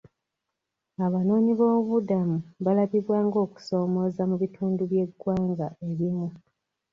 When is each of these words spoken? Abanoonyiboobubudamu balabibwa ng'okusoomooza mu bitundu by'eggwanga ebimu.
Abanoonyiboobubudamu 1.05 2.37
balabibwa 2.65 3.17
ng'okusoomooza 3.27 4.21
mu 4.29 4.35
bitundu 4.41 4.81
by'eggwanga 4.91 5.67
ebimu. 5.89 6.27